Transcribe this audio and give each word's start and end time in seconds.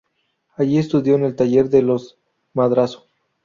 Allí 0.55 0.79
estudió 0.79 1.13
en 1.13 1.25
el 1.25 1.35
taller 1.35 1.69
de 1.69 1.83
los 1.83 2.17
Madrazo. 2.55 3.05